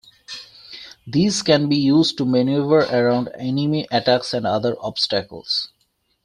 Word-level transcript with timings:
These 1.05 1.43
can 1.43 1.69
be 1.69 1.75
used 1.77 2.17
to 2.17 2.25
maneuver 2.25 2.79
around 2.85 3.29
enemy 3.35 3.87
attacks 3.91 4.33
and 4.33 4.47
other 4.47 4.75
obstacles. 4.81 5.69